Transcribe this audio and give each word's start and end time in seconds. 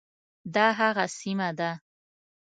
دا 0.53 0.67
هغه 0.79 1.05
سیمه 1.19 1.49
ده. 1.59 1.71